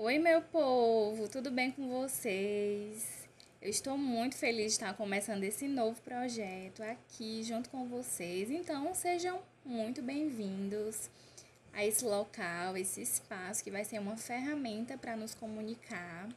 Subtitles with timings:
[0.00, 3.28] Oi, meu povo, tudo bem com vocês?
[3.60, 8.48] Eu estou muito feliz de estar começando esse novo projeto aqui junto com vocês.
[8.48, 11.10] Então, sejam muito bem-vindos
[11.72, 16.28] a esse local, esse espaço que vai ser uma ferramenta para nos comunicar.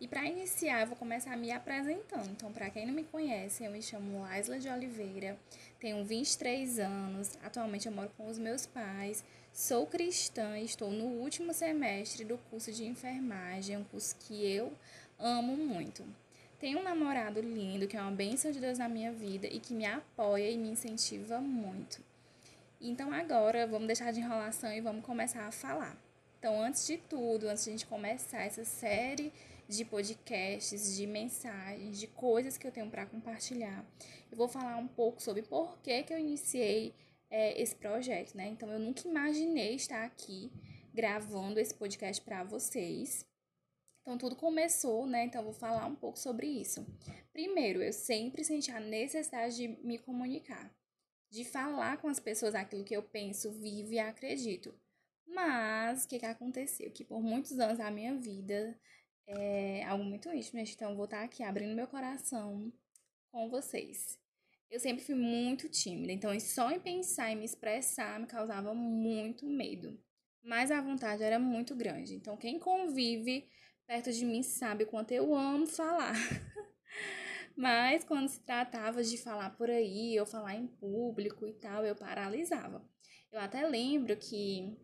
[0.00, 2.30] E para iniciar, vou começar me apresentando.
[2.30, 5.38] Então, para quem não me conhece, eu me chamo Laisla de Oliveira,
[5.78, 9.22] tenho 23 anos, atualmente eu moro com os meus pais.
[9.52, 14.72] Sou cristã e estou no último semestre do curso de enfermagem, um curso que eu
[15.18, 16.02] amo muito.
[16.58, 19.74] Tenho um namorado lindo, que é uma bênção de Deus na minha vida e que
[19.74, 22.02] me apoia e me incentiva muito.
[22.80, 25.94] Então agora vamos deixar de enrolação e vamos começar a falar.
[26.40, 29.30] Então, antes de tudo, antes de a gente começar essa série
[29.68, 33.84] de podcasts, de mensagens, de coisas que eu tenho para compartilhar,
[34.32, 36.94] eu vou falar um pouco sobre por que, que eu iniciei
[37.28, 38.48] é, esse projeto, né?
[38.48, 40.50] Então eu nunca imaginei estar aqui
[40.94, 43.22] gravando esse podcast para vocês.
[44.00, 45.26] Então tudo começou, né?
[45.26, 46.86] Então eu vou falar um pouco sobre isso.
[47.34, 50.74] Primeiro, eu sempre senti a necessidade de me comunicar,
[51.30, 54.74] de falar com as pessoas aquilo que eu penso, vivo e acredito.
[55.32, 56.90] Mas o que, que aconteceu?
[56.90, 58.78] Que por muitos anos da minha vida
[59.26, 60.60] é algo muito íntimo.
[60.60, 62.72] Então vou estar aqui abrindo meu coração
[63.30, 64.18] com vocês.
[64.70, 69.44] Eu sempre fui muito tímida, então só em pensar em me expressar me causava muito
[69.46, 69.98] medo.
[70.42, 72.14] Mas a vontade era muito grande.
[72.14, 73.48] Então, quem convive
[73.86, 76.14] perto de mim sabe o quanto eu amo falar.
[77.56, 81.94] Mas quando se tratava de falar por aí, ou falar em público e tal, eu
[81.94, 82.82] paralisava.
[83.30, 84.78] Eu até lembro que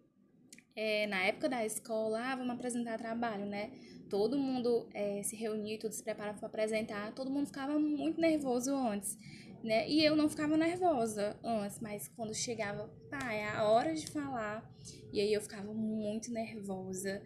[0.77, 3.71] é, na época da escola, ah, vamos apresentar trabalho, né?
[4.09, 8.73] Todo mundo é, se reunia, tudo se preparava para apresentar, todo mundo ficava muito nervoso
[8.75, 9.19] antes
[9.67, 9.89] né?
[9.89, 14.65] E eu não ficava nervosa antes, mas quando chegava, pá, é a hora de falar,
[15.13, 17.21] e aí eu ficava muito nervosa,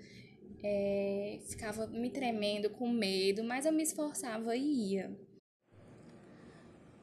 [0.62, 5.10] é, ficava me tremendo com medo, mas eu me esforçava e ia.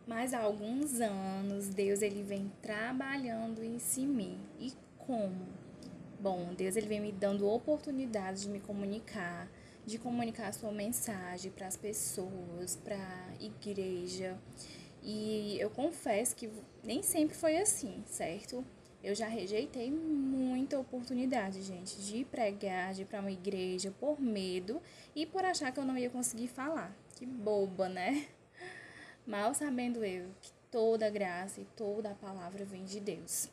[0.08, 4.40] Mas há alguns anos, Deus ele vem trabalhando em si mim.
[4.58, 5.67] E como?
[6.20, 9.48] Bom, Deus ele vem me dando oportunidades de me comunicar,
[9.86, 14.36] de comunicar a sua mensagem para as pessoas, para a igreja.
[15.04, 16.50] E eu confesso que
[16.84, 18.66] nem sempre foi assim, certo?
[19.04, 24.82] Eu já rejeitei muita oportunidade, gente, de pregar, de ir para uma igreja por medo
[25.16, 26.98] e por achar que eu não ia conseguir falar.
[27.16, 28.28] Que boba, né?
[29.26, 33.50] Mal sabendo eu que toda graça e toda a palavra vem de Deus.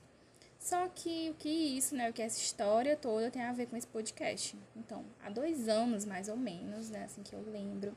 [0.65, 2.09] Só que o que isso, né?
[2.09, 4.59] O que essa história toda tem a ver com esse podcast.
[4.75, 7.05] Então, há dois anos mais ou menos, né?
[7.05, 7.95] Assim que eu lembro,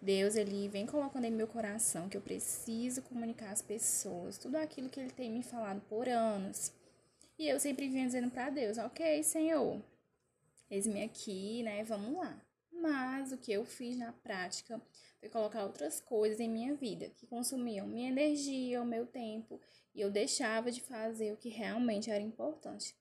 [0.00, 4.88] Deus, ele vem colocando em meu coração que eu preciso comunicar às pessoas tudo aquilo
[4.88, 6.72] que ele tem me falado por anos.
[7.38, 9.78] E eu sempre vinha dizendo para Deus, ok, Senhor,
[10.70, 12.40] eis-me aqui, né, vamos lá.
[12.80, 14.80] Mas o que eu fiz na prática
[15.18, 19.60] foi colocar outras coisas em minha vida que consumiam minha energia, o meu tempo,
[19.94, 22.94] e eu deixava de fazer o que realmente era importante.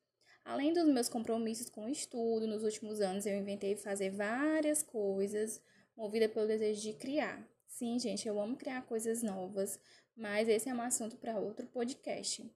[0.43, 5.61] Além dos meus compromissos com o estudo, nos últimos anos eu inventei fazer várias coisas
[5.95, 7.45] movida pelo desejo de criar.
[7.67, 9.79] Sim, gente, eu amo criar coisas novas,
[10.15, 12.49] mas esse é um assunto para outro podcast.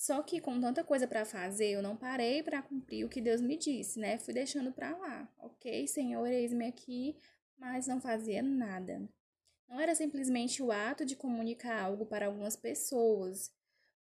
[0.00, 3.42] Só que com tanta coisa para fazer, eu não parei para cumprir o que Deus
[3.42, 4.18] me disse, né?
[4.18, 5.30] Fui deixando para lá.
[5.38, 7.18] OK, Senhor, eis-me aqui,
[7.58, 9.06] mas não fazia nada.
[9.68, 13.52] Não era simplesmente o ato de comunicar algo para algumas pessoas.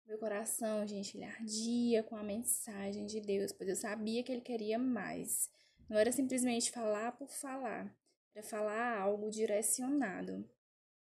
[0.05, 4.41] Meu coração, gente, ele ardia com a mensagem de Deus, pois eu sabia que ele
[4.41, 5.49] queria mais.
[5.89, 7.91] Não era simplesmente falar por falar
[8.31, 10.47] para falar algo direcionado.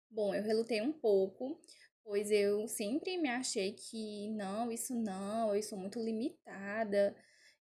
[0.10, 1.58] Bom, eu relutei um pouco,
[2.04, 7.16] pois eu sempre me achei que não, isso não, eu sou muito limitada.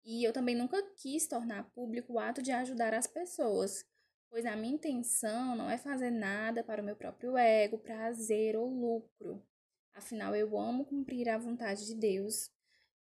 [0.03, 3.85] E eu também nunca quis tornar público o ato de ajudar as pessoas,
[4.29, 8.67] pois a minha intenção não é fazer nada para o meu próprio ego, prazer ou
[8.67, 9.41] lucro.
[9.94, 12.51] Afinal, eu amo cumprir a vontade de Deus.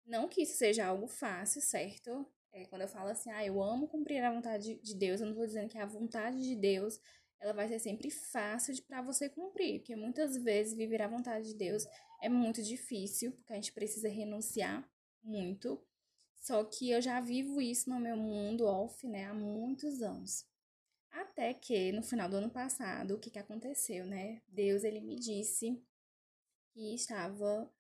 [0.06, 2.26] Não que isso seja algo fácil, certo?
[2.54, 5.34] É, quando eu falo assim, ah, eu amo cumprir a vontade de Deus, eu não
[5.34, 7.00] estou dizendo que a vontade de Deus
[7.46, 11.56] ela vai ser sempre fácil para você cumprir, porque muitas vezes viver a vontade de
[11.56, 11.86] Deus
[12.22, 14.88] é muito difícil, porque a gente precisa renunciar
[15.24, 15.82] muito.
[16.36, 20.46] Só que eu já vivo isso no meu mundo off, né, há muitos anos.
[21.12, 24.42] Até que no final do ano passado, o que, que aconteceu, né?
[24.48, 25.82] Deus ele me disse
[26.74, 27.72] que estava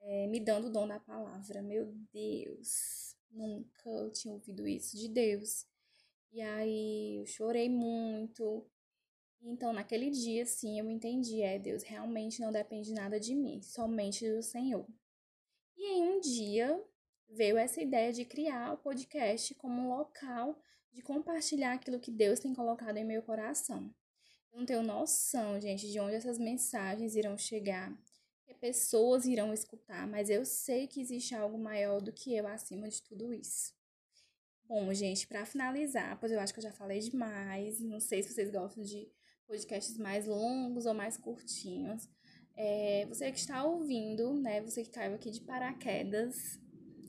[0.00, 1.60] é, me dando o dom da palavra.
[1.60, 5.66] Meu Deus, Nunca eu tinha ouvido isso de Deus.
[6.32, 8.66] E aí eu chorei muito.
[9.42, 14.28] Então, naquele dia, sim, eu entendi: é, Deus realmente não depende nada de mim, somente
[14.28, 14.86] do Senhor.
[15.76, 16.82] E em um dia
[17.28, 20.58] veio essa ideia de criar o podcast como um local
[20.92, 23.94] de compartilhar aquilo que Deus tem colocado em meu coração.
[24.52, 27.96] Eu não tenho noção, gente, de onde essas mensagens irão chegar,
[28.44, 32.88] que pessoas irão escutar, mas eu sei que existe algo maior do que eu acima
[32.88, 33.72] de tudo isso.
[34.64, 38.32] Bom, gente, para finalizar, pois eu acho que eu já falei demais, não sei se
[38.32, 39.10] vocês gostam de
[39.48, 42.08] podcasts mais longos ou mais curtinhos.
[42.54, 44.60] É, você que está ouvindo, né?
[44.60, 46.60] Você que caiu aqui de paraquedas,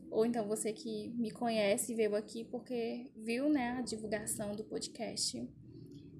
[0.10, 4.64] ou então você que me conhece e veio aqui porque viu, né, a divulgação do
[4.64, 5.48] podcast.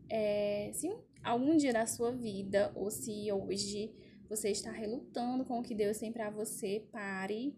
[0.10, 0.90] É, se
[1.24, 3.96] algum dia da sua vida, ou se hoje
[4.28, 7.56] você está relutando com o que Deus tem para você, pare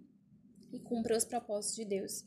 [0.72, 2.26] e cumpra os propósitos de Deus.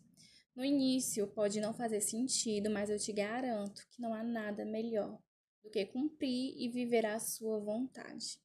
[0.55, 5.19] No início pode não fazer sentido, mas eu te garanto que não há nada melhor
[5.65, 8.39] do que cumprir e viver a sua vontade.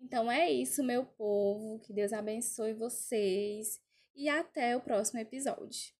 [0.00, 1.78] Então é isso, meu povo.
[1.80, 3.78] Que Deus abençoe vocês
[4.14, 5.92] e até o próximo episódio.